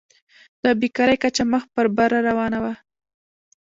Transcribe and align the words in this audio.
د 0.63 0.65
بېکارۍ 0.79 1.17
کچه 1.23 1.43
مخ 1.51 1.63
په 1.73 1.81
بره 1.97 2.19
روانه 2.27 2.59
وه. 2.63 2.73